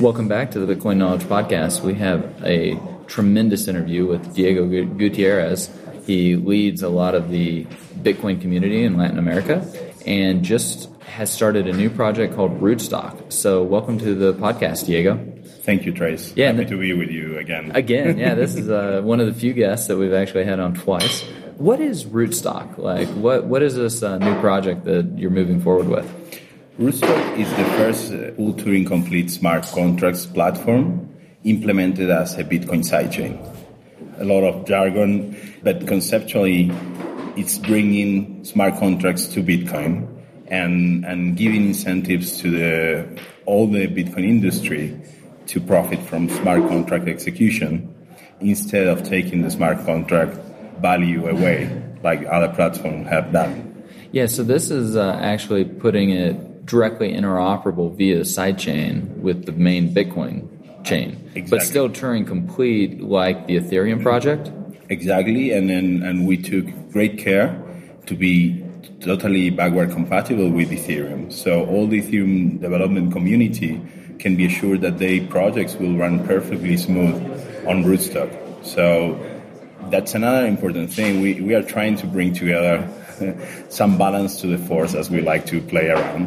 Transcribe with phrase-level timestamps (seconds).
[0.00, 1.82] Welcome back to the Bitcoin Knowledge Podcast.
[1.82, 5.68] We have a tremendous interview with Diego Gutierrez.
[6.06, 7.66] He leads a lot of the
[7.98, 9.62] Bitcoin community in Latin America
[10.06, 13.30] and just has started a new project called Rootstock.
[13.30, 15.22] So, welcome to the podcast, Diego.
[15.64, 16.32] Thank you, Trace.
[16.34, 17.72] Yeah, Happy to be with you again.
[17.74, 20.72] Again, yeah, this is uh, one of the few guests that we've actually had on
[20.72, 21.20] twice.
[21.58, 22.78] What is Rootstock?
[22.78, 26.39] Like, what what is this uh, new project that you're moving forward with?
[26.80, 31.14] Rootstock is the first uh, full Turing complete smart contracts platform
[31.44, 33.36] implemented as a Bitcoin sidechain.
[34.18, 36.72] A lot of jargon, but conceptually,
[37.36, 40.08] it's bringing smart contracts to Bitcoin
[40.46, 44.98] and and giving incentives to the all the Bitcoin industry
[45.48, 47.94] to profit from smart contract execution
[48.40, 50.34] instead of taking the smart contract
[50.80, 51.68] value away
[52.02, 53.84] like other platforms have done.
[54.12, 59.92] Yeah, so this is uh, actually putting it directly interoperable via sidechain with the main
[59.92, 60.48] Bitcoin
[60.84, 61.42] chain, exactly.
[61.50, 64.52] but still Turing complete like the Ethereum project.
[64.88, 67.60] Exactly, and then and we took great care
[68.06, 68.64] to be
[69.00, 71.32] totally backward compatible with Ethereum.
[71.32, 73.80] So all the Ethereum development community
[74.20, 77.16] can be assured that their projects will run perfectly smooth
[77.66, 78.30] on Rootstock.
[78.64, 79.18] So
[79.90, 81.20] that's another important thing.
[81.20, 82.88] We, we are trying to bring together
[83.68, 86.26] some balance to the force as we like to play around.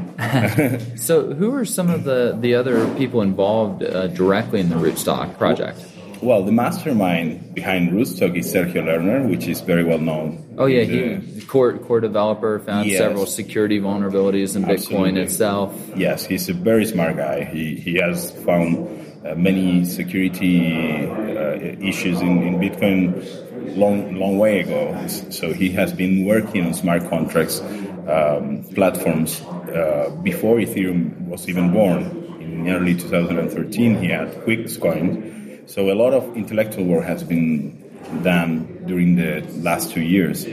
[0.99, 5.37] so, who are some of the, the other people involved uh, directly in the Rootstock
[5.37, 5.79] project?
[6.21, 10.41] Well, the mastermind behind Rootstock is Sergio Lerner, which is very well known.
[10.57, 12.97] Oh yeah, he core core developer found Yes.
[12.97, 15.75] several security vulnerabilities in Bitcoin itself.
[15.97, 17.43] Yes, he's a very smart guy.
[17.43, 18.87] He, he has found
[19.25, 25.07] uh, many security uh, issues in, in Bitcoin long long way ago.
[25.07, 27.61] So he has been working on smart contracts
[28.07, 32.21] um, platforms uh, before Ethereum was even born.
[32.41, 35.69] In early 2013, he had QixCoin.
[35.69, 37.79] So a lot of intellectual work has been
[38.21, 40.45] done during the last two years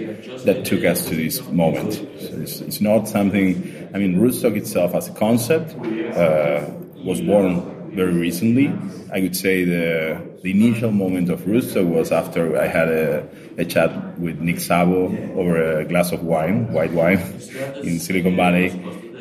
[0.45, 1.95] that took us to this moment.
[1.95, 3.91] So it's, it's not something.
[3.93, 5.75] I mean, Rootstock itself as a concept
[6.17, 6.71] uh,
[7.05, 8.73] was born very recently.
[9.13, 13.29] I would say the the initial moment of Rootstock was after I had a,
[13.59, 17.19] a chat with Nick Szabo over a glass of wine, white wine,
[17.83, 18.71] in Silicon Valley.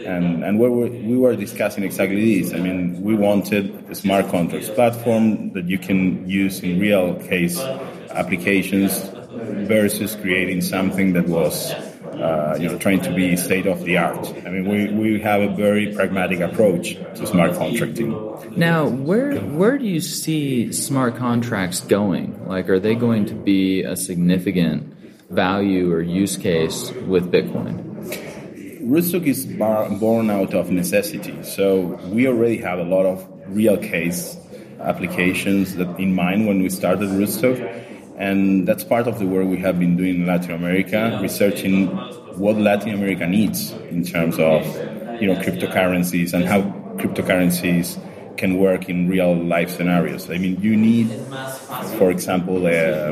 [0.05, 2.53] And, and we, were, we were discussing exactly this.
[2.53, 7.59] I mean, we wanted a smart contracts platform that you can use in real case
[8.11, 8.97] applications
[9.67, 11.73] versus creating something that was
[12.19, 14.33] uh, you know, trying to be state of the art.
[14.45, 18.28] I mean, we, we have a very pragmatic approach to smart contracting.
[18.55, 22.47] Now, where where do you see smart contracts going?
[22.47, 24.95] Like, are they going to be a significant
[25.29, 27.85] value or use case with Bitcoin?
[28.81, 31.43] Rootstock is bar- born out of necessity.
[31.43, 34.35] So we already have a lot of real case
[34.79, 37.59] applications that in mind when we started Rootstock.
[38.17, 41.87] And that's part of the work we have been doing in Latin America, researching
[42.37, 44.65] what Latin America needs in terms of
[45.21, 46.61] you know cryptocurrencies and how
[46.97, 47.97] cryptocurrencies
[48.39, 50.29] can work in real life scenarios.
[50.31, 51.07] I mean, you need,
[51.99, 53.11] for example, a,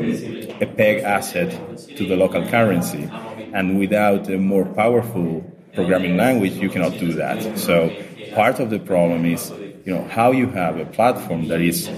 [0.64, 1.50] a peg asset
[1.96, 3.04] to the local currency,
[3.52, 5.44] and without a more powerful
[5.74, 7.58] programming language, you cannot do that.
[7.58, 7.94] So
[8.34, 9.52] part of the problem is,
[9.84, 11.88] you know, how you have a platform that is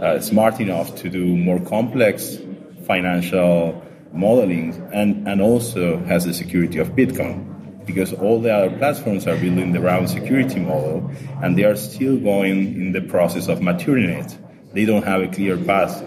[0.00, 2.38] uh, smart enough to do more complex
[2.86, 3.82] financial
[4.12, 7.55] modeling and, and also has the security of Bitcoin.
[7.86, 11.10] Because all the other platforms are building the round security model
[11.42, 14.36] and they are still going in the process of maturing it.
[14.72, 16.02] They don't have a clear path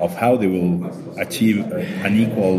[0.00, 2.58] of how they will achieve uh, an equal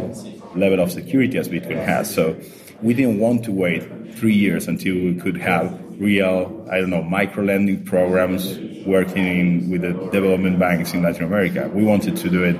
[0.56, 2.14] level of security as Bitcoin has.
[2.14, 2.40] So
[2.82, 3.84] we didn't want to wait
[4.16, 9.82] three years until we could have real, I don't know, micro lending programs working with
[9.82, 11.70] the development banks in Latin America.
[11.74, 12.60] We wanted to do it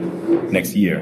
[0.52, 1.02] next year.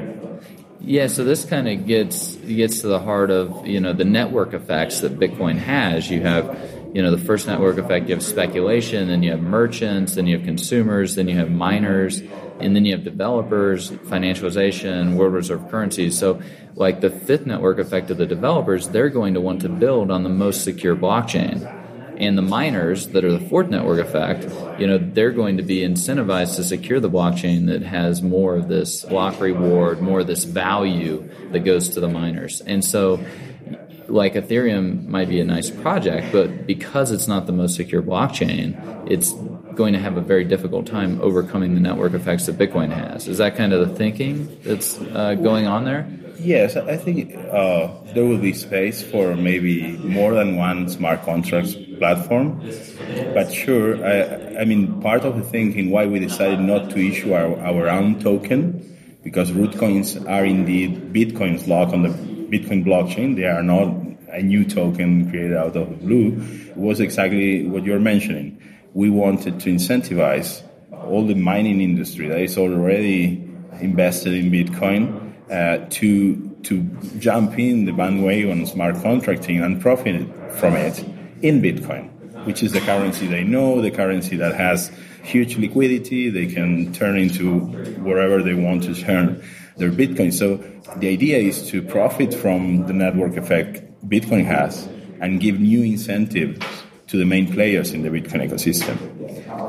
[0.84, 4.52] Yeah, so this kind of gets gets to the heart of you know the network
[4.52, 6.10] effects that Bitcoin has.
[6.10, 6.58] You have
[6.92, 10.36] you know the first network effect you have speculation then you have merchants then you
[10.36, 12.20] have consumers then you have miners
[12.60, 16.40] and then you have developers financialization world reserve currencies so
[16.74, 20.22] like the fifth network effect of the developers they're going to want to build on
[20.22, 21.66] the most secure blockchain
[22.16, 24.44] and the miners that are the fourth network effect,
[24.80, 28.68] you know, they're going to be incentivized to secure the blockchain that has more of
[28.68, 32.60] this block reward, more of this value that goes to the miners.
[32.60, 33.24] And so
[34.08, 39.10] like Ethereum might be a nice project, but because it's not the most secure blockchain,
[39.10, 39.32] it's
[39.74, 43.26] going to have a very difficult time overcoming the network effects that Bitcoin has.
[43.26, 46.06] Is that kind of the thinking that's uh, going on there?
[46.38, 51.74] Yes, I think uh, there will be space for maybe more than one smart contracts
[51.98, 52.60] platform.
[53.34, 57.32] But sure, I, I mean, part of the thinking why we decided not to issue
[57.32, 63.36] our, our own token, because root coins are indeed Bitcoin's lock on the Bitcoin blockchain.
[63.36, 63.94] They are not
[64.28, 66.42] a new token created out of the blue.
[66.74, 68.60] was exactly what you're mentioning.
[68.94, 70.62] We wanted to incentivize
[70.92, 73.48] all the mining industry that is already
[73.80, 75.21] invested in Bitcoin
[75.52, 76.80] Uh, to to
[77.18, 80.98] jump in the bandwagon on smart contracting and profit from it
[81.42, 82.08] in Bitcoin,
[82.46, 84.90] which is the currency they know, the currency that has
[85.22, 86.30] huge liquidity.
[86.30, 87.60] They can turn into
[88.00, 89.44] wherever they want to turn
[89.76, 90.32] their Bitcoin.
[90.32, 90.56] So
[90.96, 94.88] the idea is to profit from the network effect Bitcoin has
[95.20, 96.64] and give new incentives
[97.08, 98.96] to the main players in the Bitcoin ecosystem.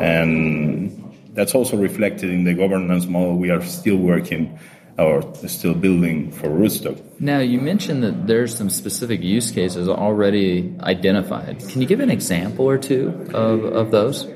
[0.01, 4.57] And that's also reflected in the governance model we are still working
[4.97, 7.01] or still building for Rootstock.
[7.19, 11.59] Now, you mentioned that there's some specific use cases already identified.
[11.69, 14.27] Can you give an example or two of, of those?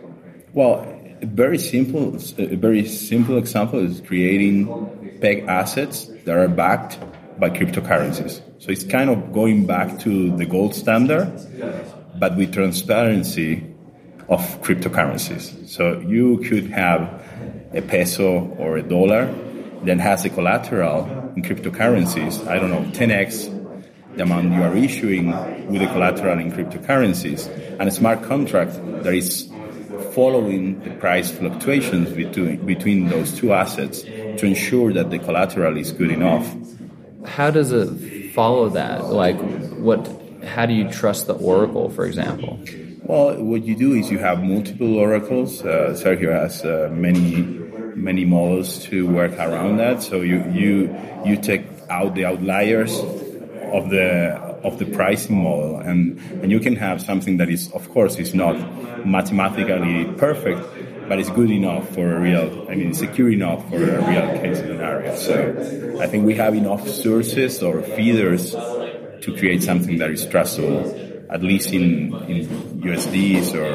[0.53, 0.81] Well,
[1.21, 6.97] a very simple, a very simple example is creating peg assets that are backed
[7.39, 8.41] by cryptocurrencies.
[8.59, 11.31] So it's kind of going back to the gold standard,
[12.19, 13.63] but with transparency
[14.29, 15.69] of cryptocurrencies.
[15.69, 17.23] So you could have
[17.73, 19.33] a peso or a dollar
[19.83, 23.57] that has a collateral in cryptocurrencies, I don't know, 10x
[24.17, 25.27] the amount you are issuing
[25.67, 27.47] with the collateral in cryptocurrencies,
[27.79, 29.49] and a smart contract that is
[30.13, 35.91] following the price fluctuations between, between those two assets to ensure that the collateral is
[35.91, 36.51] good enough.
[37.25, 39.05] How does it follow that?
[39.05, 39.37] Like,
[39.77, 40.09] what?
[40.43, 42.59] How do you trust the oracle, for example?
[43.03, 45.61] Well, what you do is you have multiple oracles.
[45.61, 47.43] Uh, Sergio has uh, many
[47.97, 50.01] many models to work around that.
[50.03, 50.95] So you you
[51.25, 56.75] you take out the outliers of the of the pricing model, and and you can
[56.75, 58.55] have something that is, of course, is not
[59.05, 60.61] mathematically perfect,
[61.09, 62.67] but it's good enough for a real.
[62.69, 65.15] I mean, secure enough for a real case scenario.
[65.15, 71.06] So I think we have enough sources or feeders to create something that is trustable
[71.29, 72.47] at least in, in
[72.81, 73.67] USDs or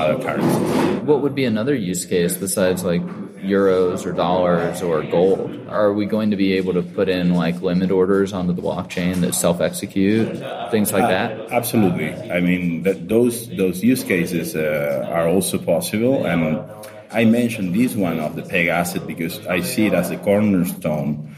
[0.00, 1.02] other currencies.
[1.02, 3.02] What would be another use case besides like
[3.42, 5.66] euros or dollars or gold?
[5.68, 9.22] Are we going to be able to put in like limit orders onto the blockchain
[9.22, 10.38] that self execute,
[10.70, 11.40] things like that?
[11.40, 12.12] Uh, absolutely.
[12.30, 16.70] I mean, that those those use cases uh, are also possible, and
[17.10, 21.34] I mentioned this one of the peg asset because I see it as a cornerstone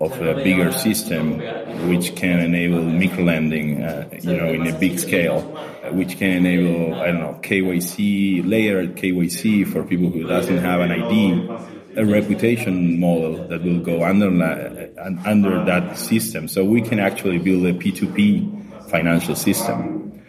[0.00, 1.38] of a bigger system
[1.90, 5.42] which can enable micro lending, uh, you know, in a big scale,
[5.92, 10.90] which can enable, I don't know, KYC, layered KYC for people who doesn't have an
[10.90, 11.48] ID,
[11.96, 14.28] a reputation model that will go under,
[15.26, 16.48] under that system.
[16.48, 20.22] So we can actually build a P2P financial system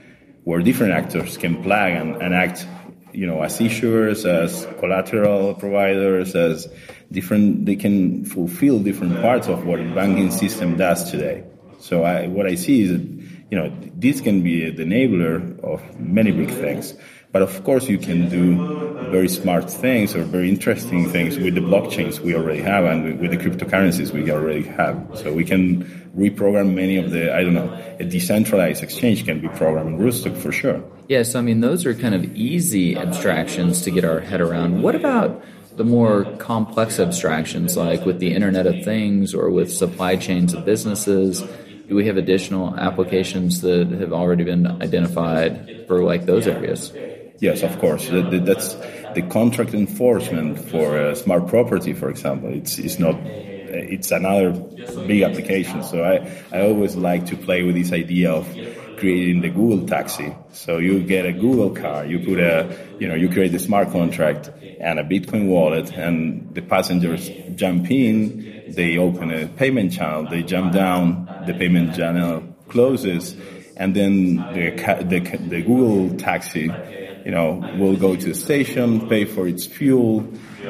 [0.43, 2.67] where different actors can plug and, and act
[3.13, 6.68] you know, as issuers, as collateral providers, as
[7.12, 11.44] different, they can fulfill different parts of what a banking system does today.
[11.80, 13.01] So I, what I see is that,
[13.50, 16.94] you know, this can be the enabler of many big things.
[17.31, 21.61] But of course, you can do very smart things or very interesting things with the
[21.61, 24.95] blockchains we already have and with the cryptocurrencies we already have.
[25.15, 25.83] So we can
[26.15, 30.51] reprogram many of the, I don't know, a decentralized exchange can be programmed in for
[30.51, 30.83] sure.
[31.07, 34.81] Yeah, so, I mean, those are kind of easy abstractions to get our head around.
[34.81, 35.43] What about
[35.77, 40.65] the more complex abstractions, like with the Internet of Things or with supply chains of
[40.65, 41.43] businesses?
[41.88, 46.93] Do we have additional applications that have already been identified for like those areas?
[47.41, 48.07] Yes, of course.
[48.12, 48.75] That's
[49.13, 52.53] the contract enforcement for a smart property, for example.
[52.53, 55.81] It's, it's not uh, it's another big application.
[55.81, 58.48] So I, I always like to play with this idea of
[58.95, 60.36] creating the Google taxi.
[60.53, 63.89] So you get a Google car, you put a, you know, you create a smart
[63.91, 70.27] contract and a Bitcoin wallet and the passengers jump in, they open a payment channel,
[70.27, 73.36] they jump down, the payment channel closes
[73.77, 76.75] and then the, the, the Google taxi,
[77.25, 80.21] you know, will go to the station, pay for its fuel,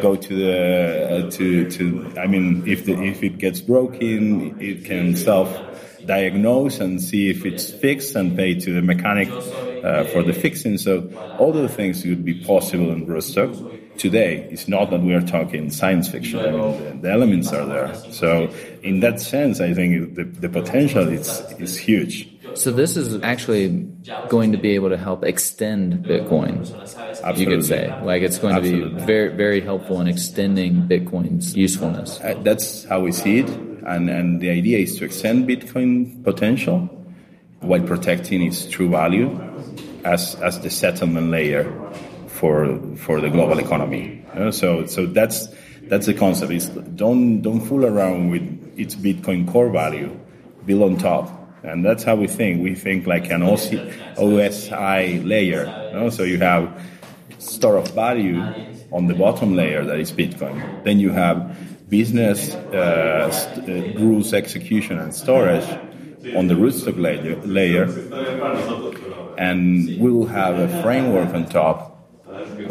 [0.02, 2.14] go to the uh, to to.
[2.20, 5.50] I mean, if the if it gets broken, it can self
[6.06, 9.30] diagnose and see if it's fixed and pay to the mechanic
[9.84, 10.78] uh, for the fixing.
[10.78, 14.48] So all the things would be possible in Rootstock today.
[14.52, 16.40] It's not that we are talking science fiction.
[16.40, 17.94] I mean, the, the, elements are there.
[18.12, 18.50] So
[18.84, 22.28] in that sense, I think the, the potential is, is huge.
[22.54, 23.70] So this is actually
[24.28, 26.60] going to be able to help extend Bitcoin.
[26.60, 27.42] Absolutely.
[27.42, 28.90] You could say, like it's going Absolutely.
[28.90, 32.20] to be very, very helpful in extending Bitcoin's usefulness.
[32.20, 36.90] Uh, that's how we see it, and and the idea is to extend Bitcoin potential
[37.62, 39.30] while protecting its true value
[40.04, 41.72] as as the settlement layer
[42.28, 44.26] for for the global economy.
[44.34, 44.52] You know?
[44.52, 45.48] So so that's
[45.84, 46.52] that's the concept.
[46.52, 50.18] Is don't don't fool around with its Bitcoin core value.
[50.66, 52.64] Build on top, and that's how we think.
[52.64, 55.74] We think like an OSI layer.
[55.92, 56.10] You know?
[56.10, 56.82] So you have
[57.38, 58.54] store of value
[58.92, 60.84] on the bottom layer that is Bitcoin.
[60.84, 65.68] Then you have business uh, st- uh, rules execution and storage
[66.36, 67.84] on the rootstock layer, layer,
[69.38, 71.92] and we will have a framework on top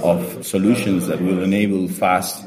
[0.02, 2.46] of solutions that will enable fast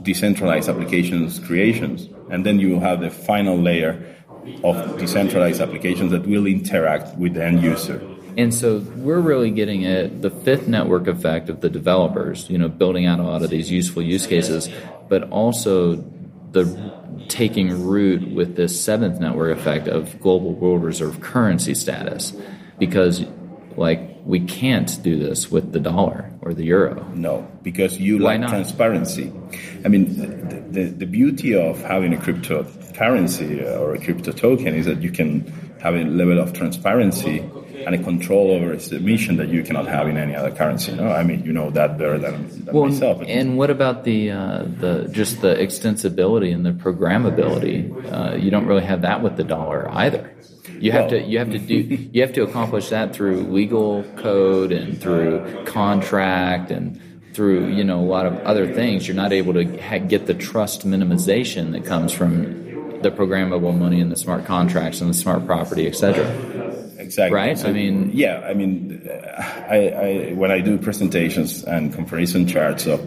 [0.00, 2.08] decentralized applications creations.
[2.30, 4.16] And then you will have the final layer
[4.64, 8.00] of decentralized applications that will interact with the end user.
[8.36, 12.68] And so we're really getting at the fifth network effect of the developers, you know,
[12.68, 14.70] building out a lot of these useful use cases,
[15.08, 15.96] but also
[16.52, 16.92] the
[17.28, 22.32] taking root with this seventh network effect of global world reserve currency status.
[22.78, 23.24] Because
[23.76, 27.04] like we can't do this with the dollar or the euro.
[27.14, 28.50] No, because you Why lack not?
[28.50, 29.32] transparency.
[29.84, 30.16] I mean,
[30.48, 32.20] the, the, the, beauty of having a
[32.92, 35.46] cryptocurrency or a crypto token is that you can
[35.80, 37.38] have a level of transparency
[37.84, 40.92] and a control over its emission that you cannot have in any other currency.
[40.92, 43.22] No, I mean you know that better than, than well, myself.
[43.26, 47.90] And what about the uh, the just the extensibility and the programmability?
[48.12, 50.32] Uh, you don't really have that with the dollar either.
[50.78, 54.70] You have to you have to do you have to accomplish that through legal code
[54.72, 57.00] and through contract and
[57.34, 59.08] through you know a lot of other things.
[59.08, 62.61] You're not able to ha- get the trust minimization that comes from
[63.02, 66.26] the programmable money and the smart contracts and the smart property, etc.
[66.98, 67.34] Exactly.
[67.34, 67.58] Right.
[67.58, 68.40] So, I mean, yeah.
[68.40, 73.00] I mean, I, I when I do presentations and comparison charts of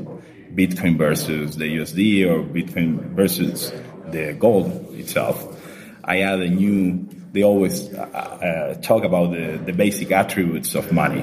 [0.54, 3.72] Bitcoin versus the USD or Bitcoin versus
[4.12, 5.60] the gold itself,
[6.04, 10.94] I add a new they always uh, uh, talk about the, the basic attributes of
[10.94, 11.20] money.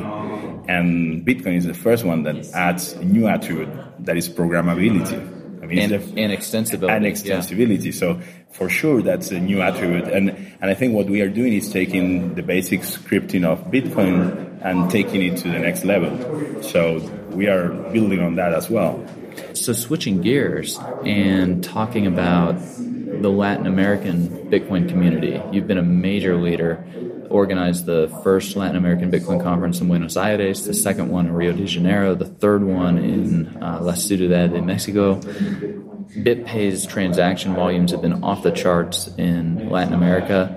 [0.69, 3.71] And Bitcoin is the first one that adds a new attribute
[4.05, 5.32] that is programmability.
[5.63, 6.91] I mean, and, and extensibility.
[6.91, 7.85] And extensibility.
[7.85, 7.93] Yeah.
[7.93, 10.09] So for sure, that's a new attribute.
[10.09, 14.61] And, and I think what we are doing is taking the basic scripting of Bitcoin
[14.63, 16.63] and taking it to the next level.
[16.63, 16.99] So
[17.31, 19.07] we are building on that as well.
[19.55, 25.41] So switching gears and talking about the Latin American Bitcoin community.
[25.53, 26.85] You've been a major leader,
[27.33, 31.53] organized the first Latin American Bitcoin conference in Buenos Aires, the second one in Rio
[31.53, 35.17] de Janeiro, the third one in uh, La Ciudad de Mexico.
[35.17, 40.55] BitPay's transaction volumes have been off the charts in Latin America.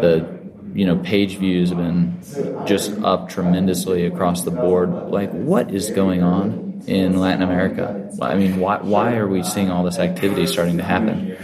[0.00, 0.36] The
[0.74, 2.18] you know page views have been
[2.66, 4.90] just up tremendously across the board.
[4.90, 8.10] Like, what is going on in Latin America?
[8.20, 11.35] I mean, why why are we seeing all this activity starting to happen?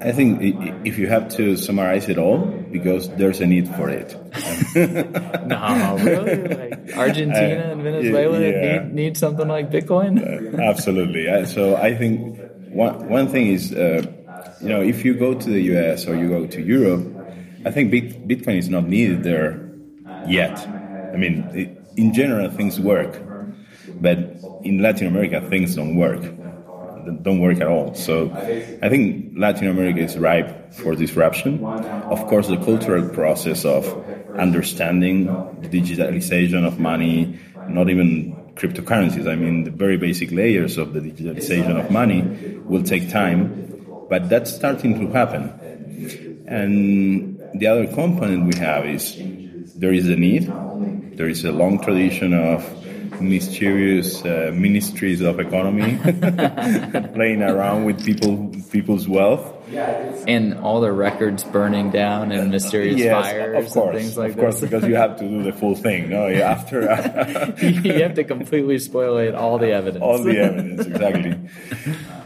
[0.00, 0.40] I think
[0.86, 2.38] if you have to summarize it all,
[2.70, 4.14] because there's a need for it.
[5.46, 6.48] no, really?
[6.48, 8.84] Like Argentina and Venezuela yeah.
[8.84, 10.20] need, need something like Bitcoin?
[10.20, 11.26] Uh, absolutely.
[11.46, 12.38] So I think
[12.70, 14.02] one, one thing is, uh,
[14.60, 17.06] you know, if you go to the US or you go to Europe,
[17.64, 19.70] I think Bitcoin is not needed there
[20.26, 20.58] yet.
[20.58, 23.20] I mean, it, in general, things work,
[24.00, 24.18] but
[24.64, 26.22] in Latin America, things don't work
[27.22, 27.94] don't work at all.
[27.94, 28.36] So
[28.82, 31.76] I think Latin America is ripe for disruption.
[32.10, 33.94] Of course, the cultural process of
[34.38, 40.92] understanding the digitalization of money, not even cryptocurrencies, I mean, the very basic layers of
[40.92, 45.52] the digitalization of money will take time, but that's starting to happen.
[46.46, 49.16] And the other component we have is
[49.74, 52.62] there is a need, there is a long tradition of
[53.22, 55.96] mysterious uh, ministries of economy
[57.14, 59.44] playing around with people people's wealth
[60.26, 64.34] and all the records burning down and mysterious yes, fires of course, and things like
[64.34, 64.38] that.
[64.38, 66.08] of course, because you have to do the full thing.
[66.10, 66.80] No, you after
[67.62, 70.02] you have to completely spoliate all the evidence.
[70.02, 71.38] all the evidence exactly.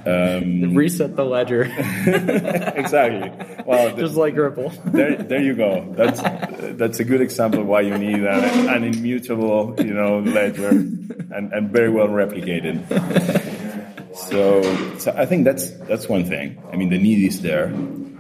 [0.07, 1.63] Um, Reset the ledger,
[2.77, 3.29] exactly.
[3.67, 4.69] Well, the- just like Ripple.
[4.85, 5.85] there, there you go.
[5.97, 6.23] That's
[6.79, 11.71] that's a good example why you need an, an immutable, you know, ledger and, and
[11.73, 12.87] very well replicated.
[14.17, 14.63] So,
[14.99, 16.57] so I think that's that's one thing.
[16.73, 17.73] I mean, the need is there.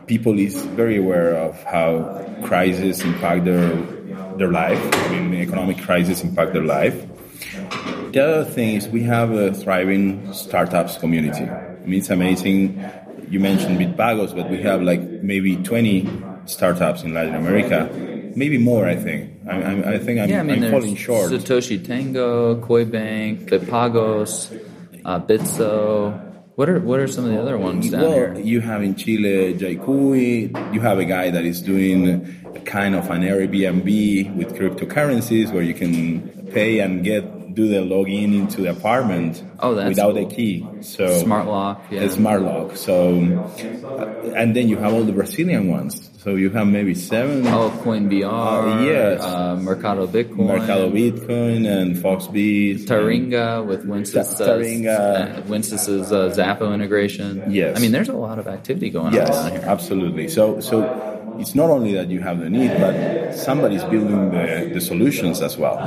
[0.07, 3.75] People is very aware of how crisis impact their
[4.37, 4.79] their life.
[4.95, 6.95] I mean, economic crisis impact their life.
[8.13, 11.45] The other thing is we have a thriving startups community.
[11.45, 12.79] I mean, it's amazing.
[13.31, 16.09] You mentioned Bitpagos, but we have like maybe 20
[16.45, 17.91] startups in Latin America,
[18.37, 18.87] maybe more.
[18.87, 19.33] I think.
[19.49, 21.31] I, I, I think I'm, Yeah, I mean, I'm falling short.
[21.31, 24.53] Satoshi Tango, Coinbank, Bitpagos,
[25.07, 26.23] uh, Bitso.
[26.57, 28.35] What are what are some of the other ones down well, here?
[28.41, 30.75] you have in Chile Jaikui.
[30.75, 35.63] You have a guy that is doing a kind of an Airbnb with cryptocurrencies where
[35.63, 37.25] you can pay and get
[37.57, 40.27] do the login into the apartment Oh, without cool.
[40.27, 40.67] a key.
[40.83, 42.07] So Smart lock, yeah.
[42.11, 42.77] smart lock.
[42.77, 43.17] So,
[43.85, 46.11] uh, and then you have all the Brazilian ones.
[46.23, 47.47] So you have maybe seven.
[47.47, 49.23] Oh, CoinBR, Uh, yes.
[49.23, 52.85] uh, Mercado Bitcoin, Mercado Bitcoin and Foxbit.
[52.87, 55.39] Taringa with Winsys, Ta- Taringa.
[55.39, 57.45] uh, Winsys's uh, Xapo integration.
[57.49, 57.79] Yes.
[57.79, 59.63] I mean, there's a lot of activity going Yes, on here.
[59.65, 60.27] absolutely.
[60.29, 60.83] So, so
[61.39, 65.57] it's not only that you have the need, but somebody's building the, the solutions as
[65.57, 65.79] well.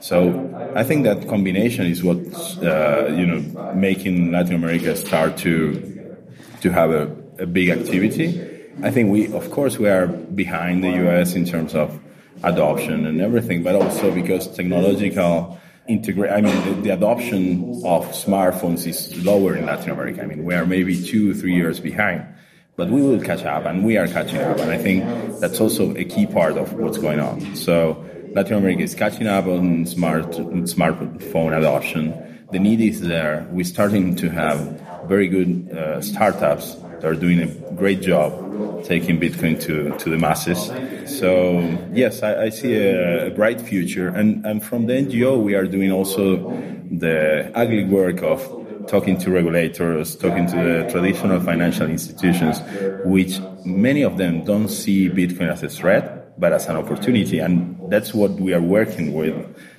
[0.00, 2.18] So, I think that combination is what
[2.62, 6.16] uh, you know making Latin America start to
[6.60, 8.40] to have a, a big activity.
[8.82, 11.34] I think we, of course, we are behind the U.S.
[11.34, 12.00] in terms of
[12.42, 16.32] adoption and everything, but also because technological integrate.
[16.32, 20.22] I mean, the, the adoption of smartphones is lower in Latin America.
[20.22, 22.26] I mean, we are maybe two, three years behind,
[22.76, 24.58] but we will catch up, and we are catching up.
[24.58, 25.04] And I think
[25.40, 27.54] that's also a key part of what's going on.
[27.56, 32.46] So Latin America is catching up on smart smartphone adoption.
[32.50, 33.46] The need is there.
[33.50, 34.58] We're starting to have
[35.06, 40.18] very good uh, startups that are doing a great job taking Bitcoin to, to the
[40.18, 40.70] masses.
[41.18, 41.60] So
[41.92, 44.08] yes, I, I see a, a bright future.
[44.08, 46.50] And, and from the NGO, we are doing also
[46.90, 48.40] the ugly work of
[48.86, 52.60] talking to regulators, talking to the traditional financial institutions,
[53.04, 57.38] which many of them don't see Bitcoin as a threat, but as an opportunity.
[57.38, 59.34] And that's what we are working with.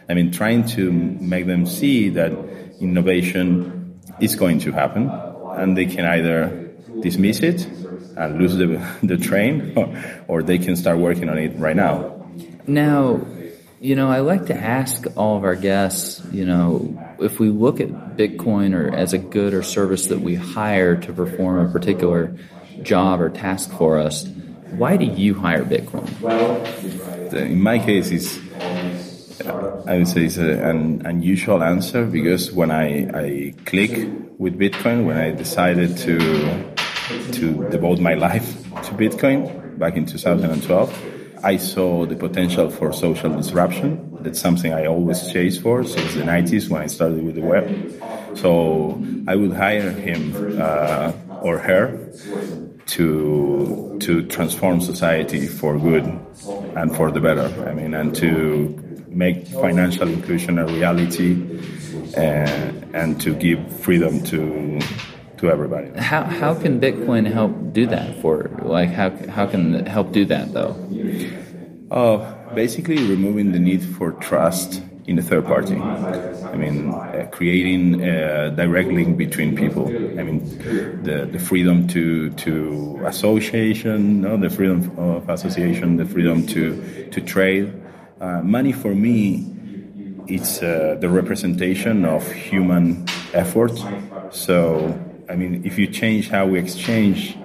[0.09, 2.31] I mean, trying to make them see that
[2.79, 7.65] innovation is going to happen and they can either dismiss it
[8.17, 12.11] and lose the, the train or, or they can start working on it right now.
[12.67, 13.25] Now,
[13.79, 17.79] you know, I like to ask all of our guests, you know, if we look
[17.79, 22.35] at Bitcoin or as a good or service that we hire to perform a particular
[22.81, 24.27] job or task for us,
[24.71, 26.05] why do you hire Bitcoin?
[27.33, 28.39] In my case, it's
[29.87, 33.91] I would say it's an unusual answer because when I, I click
[34.39, 36.73] with Bitcoin, when I decided to
[37.33, 43.35] to devote my life to Bitcoin back in 2012, I saw the potential for social
[43.35, 44.17] disruption.
[44.21, 48.37] That's something I always chased for since the 90s when I started with the web.
[48.37, 52.11] So I would hire him uh, or her
[52.87, 56.03] to to transform society for good
[56.75, 57.47] and for the better.
[57.67, 61.31] I mean, and to make financial inclusion a reality
[62.17, 64.79] and, and to give freedom to
[65.37, 65.89] to everybody.
[65.97, 70.25] How, how can Bitcoin help do that for, like, how, how can it help do
[70.25, 70.75] that though?
[71.91, 75.75] Uh, basically, removing the need for trust in a third party.
[75.75, 79.87] I mean, uh, creating a direct link between people.
[79.87, 80.39] I mean,
[81.03, 87.21] the, the freedom to to association, no, the freedom of association, the freedom to to
[87.21, 87.71] trade.
[88.19, 89.45] Uh, money for me,
[90.27, 93.77] it's uh, the representation of human effort.
[94.31, 94.97] So,
[95.29, 97.37] I mean, if you change how we exchange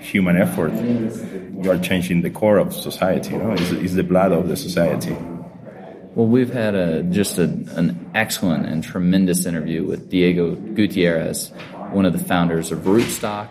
[0.00, 3.30] human effort, you are changing the core of society.
[3.30, 5.16] You know, it's, it's the blood of the society.
[6.14, 11.52] Well, we've had a, just a, an excellent and tremendous interview with Diego Gutierrez,
[11.92, 13.48] one of the founders of Rootstock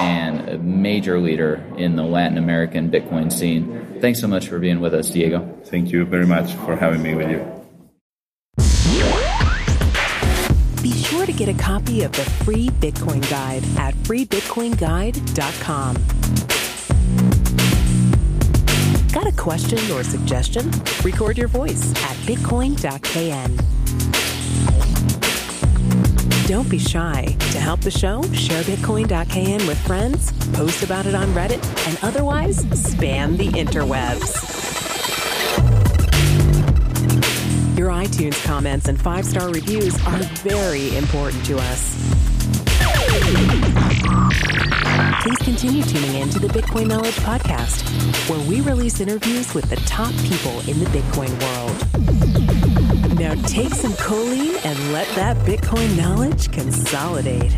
[0.00, 3.98] and a major leader in the Latin American Bitcoin scene.
[4.00, 5.60] Thanks so much for being with us, Diego.
[5.66, 7.57] Thank you very much for having me with you.
[10.82, 15.96] Be sure to get a copy of the free Bitcoin Guide at freebitcoinguide.com.
[19.12, 20.70] Got a question or suggestion?
[21.02, 23.56] Record your voice at bitcoin.kn.
[26.46, 27.36] Don't be shy.
[27.52, 32.64] To help the show, share Bitcoin.kn with friends, post about it on Reddit, and otherwise
[32.66, 34.77] spam the interwebs.
[37.78, 41.94] Your iTunes comments and five star reviews are very important to us.
[45.22, 47.84] Please continue tuning in to the Bitcoin Knowledge Podcast,
[48.28, 53.16] where we release interviews with the top people in the Bitcoin world.
[53.16, 57.52] Now take some choline and let that Bitcoin knowledge consolidate.